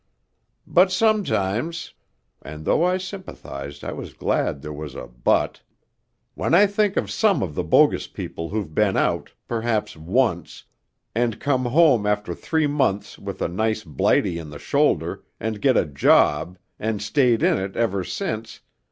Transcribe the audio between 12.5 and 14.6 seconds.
months with a nice blighty in the